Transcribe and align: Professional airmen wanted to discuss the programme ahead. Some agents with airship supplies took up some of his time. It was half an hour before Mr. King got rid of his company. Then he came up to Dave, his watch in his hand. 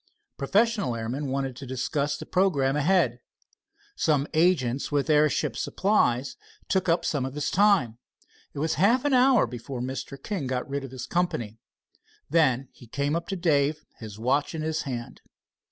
Professional 0.35 0.95
airmen 0.95 1.27
wanted 1.27 1.55
to 1.55 1.63
discuss 1.67 2.17
the 2.17 2.25
programme 2.25 2.75
ahead. 2.75 3.19
Some 3.95 4.25
agents 4.33 4.91
with 4.91 5.11
airship 5.11 5.55
supplies 5.55 6.37
took 6.67 6.89
up 6.89 7.05
some 7.05 7.23
of 7.23 7.35
his 7.35 7.51
time. 7.51 7.99
It 8.55 8.57
was 8.57 8.73
half 8.81 9.05
an 9.05 9.13
hour 9.13 9.45
before 9.45 9.79
Mr. 9.79 10.17
King 10.17 10.47
got 10.47 10.67
rid 10.67 10.83
of 10.83 10.89
his 10.89 11.05
company. 11.05 11.59
Then 12.27 12.69
he 12.71 12.87
came 12.87 13.15
up 13.15 13.27
to 13.27 13.35
Dave, 13.35 13.85
his 13.99 14.17
watch 14.17 14.55
in 14.55 14.63
his 14.63 14.81
hand. 14.89 15.21